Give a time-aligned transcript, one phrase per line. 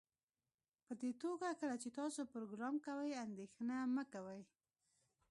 [0.85, 4.41] پدې توګه کله چې تاسو پروګرام کوئ اندیښنه مه کوئ